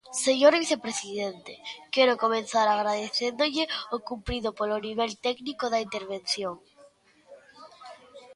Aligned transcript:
Señor 0.25 0.53
vicepresidente, 0.63 1.53
quero 1.93 2.21
comezar 2.23 2.65
agradecéndolle 2.69 3.63
o 3.95 3.97
cumprido 4.09 4.49
polo 4.59 4.77
nivel 4.87 5.11
técnico 5.25 5.65
da 5.73 5.83
intervención. 5.87 6.55